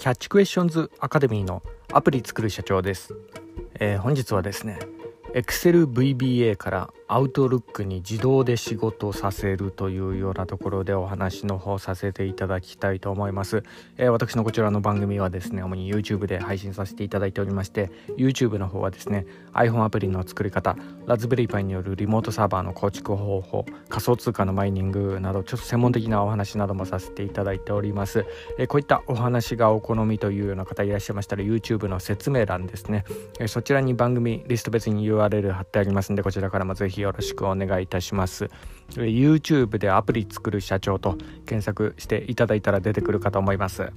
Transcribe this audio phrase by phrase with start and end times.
[0.00, 3.14] キャッチクエスチョンズアカデミーのアプリ作る社長です、
[3.78, 4.78] えー、本日はですね
[5.34, 13.64] Excel VBA からアウトルックに自動で仕事させるというようなところでお話の方させていただきたいと思います、
[13.96, 28.24] えー、私のこちらの番組はですね主に YouTube で配信させていただいておりまして YouTube の方はですね iPhone アプリの作り方ラズベリーパイによるリモートサーバーの構築方法仮想通貨のマイニングなどちょっと専門的なお話などもさせていただいております、
[28.56, 33.04] えー、こういったお話がお好みというような方いらっしゃいましたら YouTube の説明欄ですね、
[33.40, 38.50] えー、そちらに番組リスト別に URL 貼ってありますんでこちらからもぜひよろしくお願いいたします。
[38.90, 43.90] YouTube でアプリ作る社長と検索していただいたら出てくるかと思います。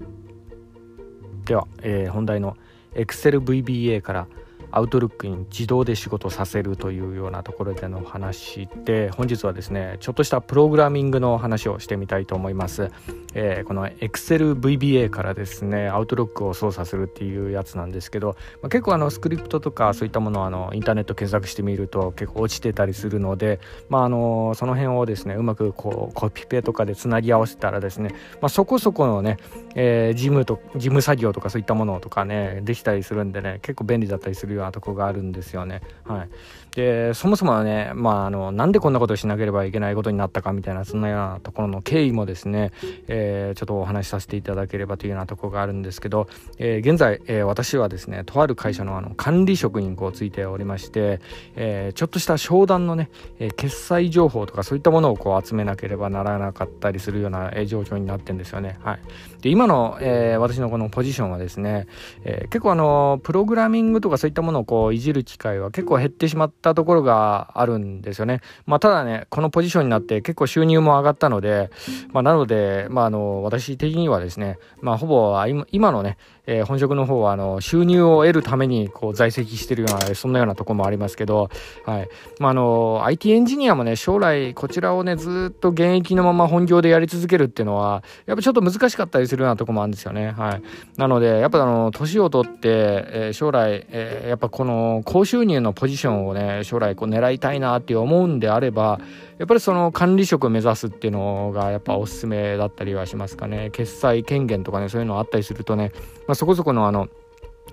[1.45, 2.57] では、えー、本題の
[2.95, 4.27] ExcelVBA から
[4.73, 12.89] 「アウトルックに自動で仕事させるというようなところでの話で本日はですねちょっとしたプログラミングの話をしてみたいと思います、
[13.35, 28.09] えー、この ExcelVBA からですねアウトロックを操作するっていうやつなんですけど、まあ、結構あのスクリプトとかそういったものをあのインターネット検索してみると結構落ちてたりするので、まあ、あのその辺をですねうまくこうコピペとかでつなぎ合わせたらですね、
[28.41, 29.37] まあ、そこそこのね、
[29.75, 35.81] えー、事務と事務作業とかそういったものとかねできたりするんでね結構便利だったりするようなとこがあるんですよね。
[36.05, 36.29] はい、
[36.75, 42.71] でそもそもはね、まあ、あのなんでこんなことをしなければいけないことになったかみたいなそんなようなところの経緯もですね、
[43.07, 51.19] えー、ちょっとお話しさせていただければというようなとこがあるんですけど、えー、現在、えー、私はですねとある会社のあの管理職にこうついておりまして、
[51.55, 58.79] えちょっとした商談のね、え決済情報とかそういったものをこう集めなければならなかったりするような、え状況になってるんですよね。
[58.83, 58.99] はい、
[59.41, 61.87] で今の、え私のこのポジションはですね、
[62.23, 68.41] え結構あのプログラミングとかそういったものをこういじる機会は結構減ってしまったところがあるんですよね。
[68.65, 71.71] まあ、ただね、このポジションになって結構収入も上がったので、
[72.11, 75.35] まあ、なので、まあ、あの、私的にはですね、まあ、ほぼ
[75.71, 81.49] 今のね、えー、本職の方はあの収入を得るためにこう在籍してるようなそんなようなとこもありますけど、
[81.85, 82.09] はい。
[82.39, 90.31] まあ、の IT エンジニアもね将来こちらをねずっと現役のまま本業でやり続けるっていうのはやっぱちょっと難しかったりするようなとこもあるんですよね。
[90.31, 90.61] はい、
[90.97, 98.99] なのでやっぱあの年を取って、えー、将来、えー、やっぱこの高収入のポジションをね将来こう狙いたいなって思うんであれば
[99.37, 103.69] やっぱりその管理職を目指すっていうのがやっぱおすすめだったりはしますかね。
[103.71, 105.91] 決済権限とかねそういうのあったりするとね、
[106.27, 107.09] ま、まそこそこのあの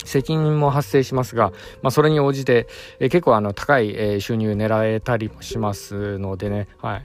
[0.06, 1.52] 責任も発生しますが、
[1.82, 2.66] まあ、それに応じて、
[2.98, 7.02] え、結構あの高い、え、収入狙えたりもしますのでね、はい。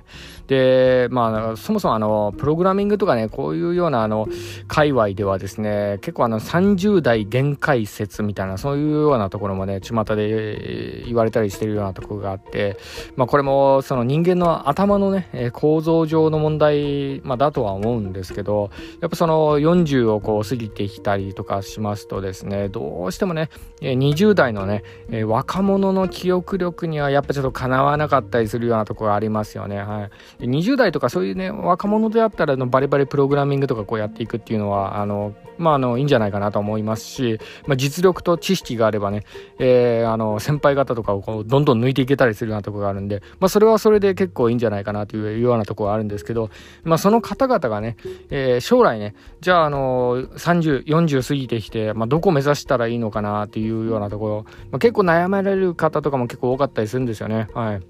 [0.48, 4.28] で、まあ、そもそもあの、プログラミングとかね、こういうようなあの、
[4.68, 12.78] 界隈ではですね、結構あの、30代限界説みたいな、そういうようなところもね、巷で言われたりしてるようなところがあって、
[13.16, 18.70] まあ、これも、その人間の頭のね、構造上の問題、まあ、だとは思うんですけど、
[19.02, 23.50] やっぱその40をこう過ぎてきたりとかしますとですね、どうどうしてもね、
[23.82, 24.84] 20代のね、
[25.26, 29.78] 若者の記憶力にはやっぱちょっとかなわなかったりするようなところがありますよね。
[29.78, 30.10] は
[30.40, 30.46] い。
[30.46, 39.24] 20代とかそういうね、若者であったらのバリバリプログラミングとかこうやっていくっていうのは、あの、まあ、あの、いいんじゃないかなと思いますし、まあ、実力と知識があればね、
[39.60, 46.50] えー、あの、先輩方とかをこう、どんどん抜いていけたりするようなところがあるんで、まあ、それはそれで結構いいんじゃないかなというようなところがあるんですけど、
[46.84, 47.98] まあ、その方々がね、
[48.30, 57.48] えー、将来ね、じゃあ、あの、30、40過ぎてきて、まあ、どこ目指したたらいいのかなっていうようなところ、まあ、結構悩まれる方とかも結構多かったりするんですよね。
[57.54, 57.82] はい。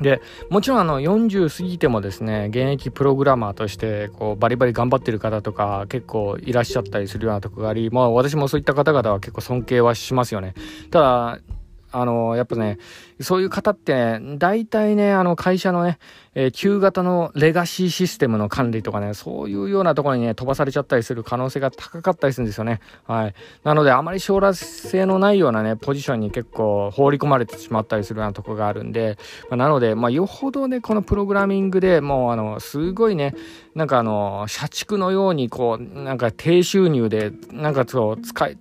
[0.00, 10.54] でもちろんあの40過ぎてもですね現役プログラマーとしてこうバリバリ頑張ってる方とか結構いらっしゃったりするようなとこがあり、まあ、私もそういった方々は結構尊敬はしますよね
[10.90, 11.38] ただ
[11.92, 12.78] あの、やっぱね、
[13.20, 15.98] そういう方ってね、大体ね、あの会社のね、
[16.34, 22.80] えー、旧型のレガシーシステムの管理とかね、そういうようなところにね、飛ばされちゃったりする可能性が高かったりするんですよね。
[23.06, 23.34] はい。
[23.64, 29.18] なので、あまり将来性のないようなね、ポジションに結構放り込まれてしまったりするようなとこがあるんで、
[29.50, 33.34] まあ、なので、まあ、よほどね、このプログラミングでもう、あの、すごいね、
[33.74, 38.56] なんかあの、社畜のように、こう、なんか低収入で、なんかそう、使い、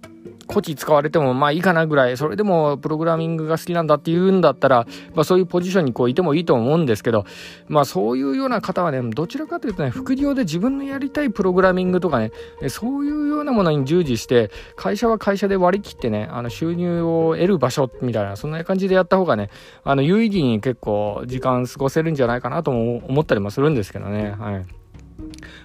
[0.52, 7.26] コチ使われてもまあいいかなぐらい、それでもプログラミングが好きなんだっていうんだったら、まあそういうポジションにこういてもいいと思うんですけど、
[7.68, 12.32] まあそういうような方はね、どちらかというとね、副業で自分のやりたいプログラミングとかね、
[12.68, 19.50] そういうようなものに従事して、会社は会社で割り切ってね、あの収入を得る場所みたいな、そんな感じでやった方がね、
[19.84, 24.81] あの有意義に結構時間過ごせるんじゃないかなとも思ったりもするんですけどね、はい。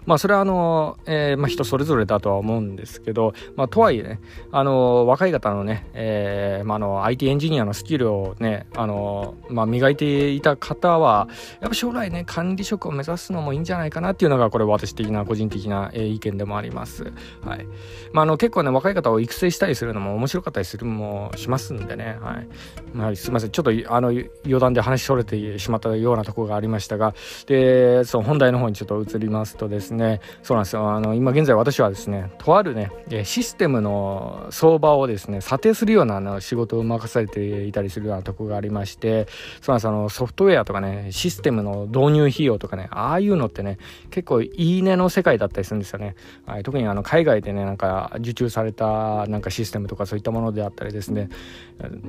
[0.07, 4.21] まあそれはあの、えー、まあ人それぞれだとは思うんですけど、まあとはいえね、
[4.53, 11.29] あの、若い方のね、えー、まああの、IT エンジニアのスキルをね、あの、まあ磨いていた方は、
[11.61, 17.05] やっぱ将来ね、管理職を目指すのもいいんじゃないかなっていうのが、これ私的な個人的な、えー、意見でもあります。
[17.43, 17.67] はい。
[18.13, 22.49] まああの、結構ね、若い方を育成したりするのも面白かったりするもしますんでね、はい。
[22.93, 27.15] まあすいません、ちょっとあの、余談で話それてしまったようなところがありましたが、
[27.47, 30.91] で、そう、本題の方にちょっと移りますとですね、そうなんですよ。
[30.91, 32.91] あの、今現在私はですね、とあるね、
[33.25, 39.27] システムの相場をですね、査定するようなあの仕事を任されていたりするようなとこがありまして、
[39.61, 43.79] そうなんですあの、ソフトウェアとかね、システムの導入費用とかね、ああいうのってね、
[44.11, 46.17] 結構いいねの世界だったりするんですよね。
[46.47, 51.29] はい、特にあの、海外でね、なんか受注されたなんかシステムとかそういったものであったりですね、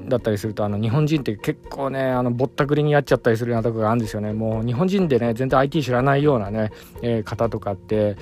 [0.07, 4.33] だったりすると、あの、日本人って結構ね、あの、ぼったくりにやっちゃったりするようなとこがあるんですよね。
[4.33, 8.15] もう日本人でね、全然 IT 知らないようなね、えー、方とかって、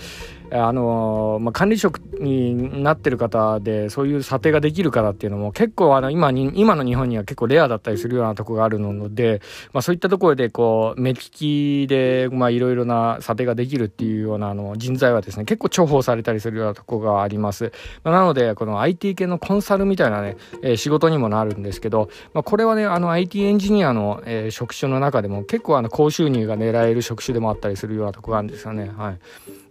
[0.52, 9.42] あのまあ、管理職になってる方でそういう査定ができる方っていうのも結構あの今に今の日本には結構レアだったりするようなとこがあるので、
[9.74, 17.72] まあ、そういったところでこう目利きでいろいろな査定ができるっていうようなあの人材はですね結構重宝されたりするようなとこがあります、
[18.04, 28.92] まあ、なのでこの IT 系のコンサルみたいなね、えー、仕事にもなるんですけど、まあ、これはねあの IT エンジニアの、えー、職種の中でも結構あの高収入が狙える職種でもあったりするようなとこがあるんですよね。
[28.96, 29.20] はい。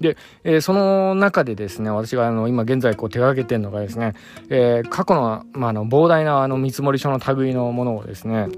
[0.00, 4.14] で、えー、その中でですね、私があの今現在こう手がけてるのがですね、
[4.50, 8.48] えー、過去の,、まあ、あの膨大なあの見積書の類のものをですね、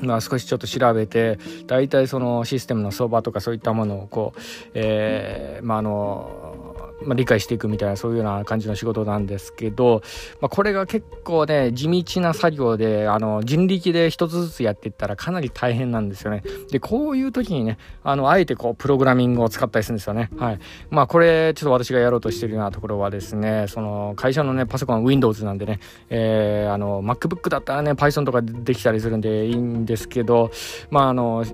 [0.00, 4.40] まあ、少しちょっと調べて大体そのシステムの相場とかそういったものをこう、
[4.74, 10.02] えー、まああのまあ、理解していくみたいなそういうような感じの仕事なんですけど、
[10.40, 16.42] まあ、これが結構ね地道な作業であの人力で一つずつやっていったらかなり大変なんですよね。
[16.70, 20.30] でこういう時にねあのあえてこうプログラミングを使ったりするんですよね。
[20.36, 20.58] はい。
[20.90, 25.80] まあこれちょっと私がやろうとしてるようなところはですねその会社のねパソコン Windows なんでね、
[26.10, 30.50] えー、あの MacBook だったらね Python とかできたりするんでいいんですけど
[30.90, 31.44] まああの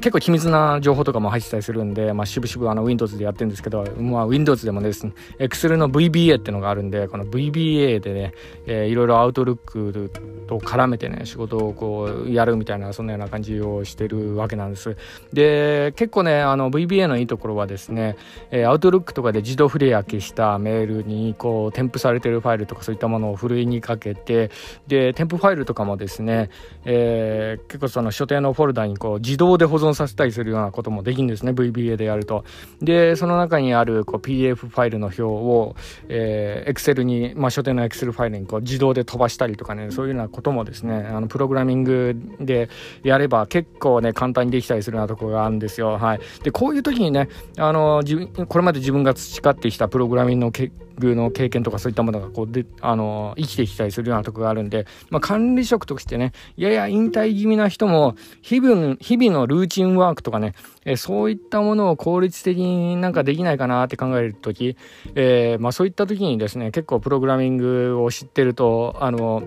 [0.00, 8.34] 結構機密な情報とかも入ってたりするんで、まあ、しぶしぶあの Windows でやってるんですけど、まあ、Windows でもですね、Excel の VBA ってのがあるんで、この VBA でね、
[8.66, 10.10] えー、いろいろアウトルック
[10.46, 14.96] と絡めてね、仕事をこう、やるみたいな、そんなような感じをしてるわけなんです。
[15.32, 18.16] で、結構ね、あの VBA のいいところはですね、
[18.50, 24.50] えー、アウトルックとかで自動フレア消したメールに、こう、添付されてるファイルとかそういったものをふるいにかけて、
[24.86, 26.50] で、添付ファイルとかもですね、
[26.84, 32.44] えー、結構その所定のフォルダにこう、自動で保存存させたりするようなこともできるんですね VBA でやると。
[32.80, 35.76] でその中にあるこう PDF ファイルの表を、
[36.08, 42.68] えー、Excel に、まあ、所定の Excel ファイルにこう自動で飛ばしたりとかねそういうようなこともですねあのプログラミングで
[43.02, 45.98] やれば結構ね簡単にできたりするようなところがあるんですよ。
[45.98, 46.20] はい。
[46.42, 50.52] でこういう時にねあの自分これまで自分が培ってきたプログラミングの
[50.98, 60.54] 結グの経験とかそういったものがこうであの生きてきたりするようなところがあるんで、まあ、管理職としてねやや引退気味な人も日々日々のルーチンワークとかね、
[60.84, 64.76] えそういったものを効率的になんかできないかなって考える時、
[65.14, 69.44] えー、まあ、そういった時にですね結構プログラミングを知ってるとあの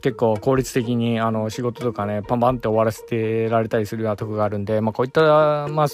[0.00, 5.86] 結構効率的にあの仕事とかねパンパンって終わらせてられたりするようなとこがあるんで、まあ、こういった、まあ、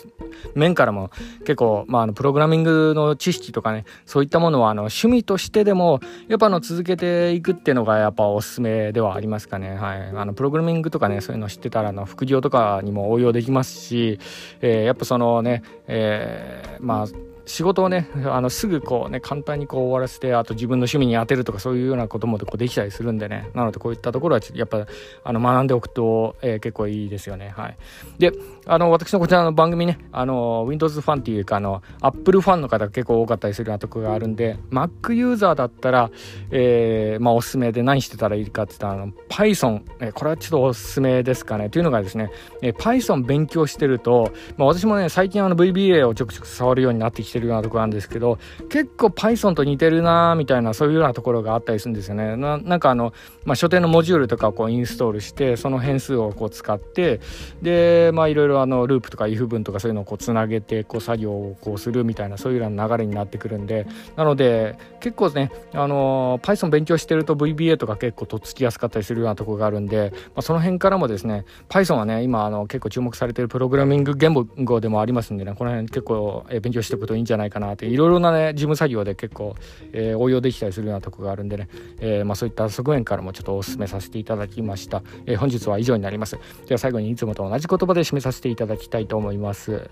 [0.54, 1.10] 面からも
[1.40, 14.18] 結構、まあ、あのプログラミングの知識とかねそういったものはあの趣味としてでもやっぱあの続けていくっていうのがやっぱおすすめではありますかね、はい、あのプログラミングとかねそういうの知ってたらあの副業とかにも応用できますし、
[14.60, 17.06] えー、やっぱそのね、えー、まあ
[17.46, 23.50] 仕事をねあのすぐこうね簡単にこう終わらせてあと自分の趣味に当てるとかそういうようなこともこうできたりするんでね。
[23.54, 24.86] なのでこういったところはやっぱ
[25.24, 27.54] あの学んでおくと、えー、結構いいですよね。
[27.56, 27.76] はい。
[28.18, 28.32] で
[28.66, 36.10] あの私のこちらの番組ねあの Windows ファンっていうかあの Apple ファンの方が結構多かったりするようなとこがあるんで Mac ユーザーだったら、
[36.50, 41.70] えー、まあおすすめで何してたらいいかって言ったらあの Python、えー、これはちょっとおすすめですかね。
[41.70, 42.30] というのがですね、
[42.62, 48.38] えー、Python 勉強してると、まあ、私もね最近あの VBA をちょくちょく触るようになってきてしてるようなところなんですけど
[48.70, 52.36] 結構 Python と似てるなみたいなそういうようなところがあったりするんですよね。
[52.36, 53.12] ななんかあの、
[53.44, 57.20] まあ、所定のモジュールとかをこうインストールしてその変数をこう使って
[57.62, 77.86] でまあいろいろあのループとか if 文とかそういうのをこうつなげてこう作業をこうするみたいなそういうような流れになってくるんでなので結構ねあの Python 勉強してると VBA とか結構とっつきやすかったりするようなところがあるんで、まあ、その辺からもですね Python はね今あの結構注目されてるプログラミング言語でもありますんでねこの辺結構勉強しておくといいじゃないかなって。
[77.86, 79.54] いろいろなね事務作業で結構、
[79.92, 81.68] えー、応用できたりするようなとこがあるんでね、
[82.00, 86.38] えー、まあ、そういった側面からもちょっとお勧めさせていただきました、えー、本日は以上になります。
[86.66, 89.90] では最後にいつもと同じ言葉で締めさせていただきたいと思います。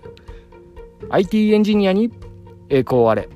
[1.09, 2.11] IT エンジニアに
[2.69, 3.29] 栄光あれ。